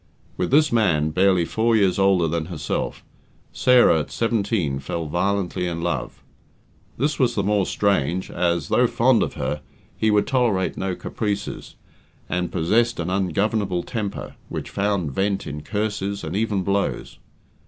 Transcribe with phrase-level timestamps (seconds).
[0.35, 3.03] With this man, barely four years older than herself,
[3.53, 6.23] Sarah, at seventeen, fell violently in love.
[6.97, 9.61] This was the more strange as, though fond of her,
[9.95, 11.75] he would tolerate no caprices,
[12.27, 17.19] and possessed an ungovernable temper, which found vent in curses, and even blows.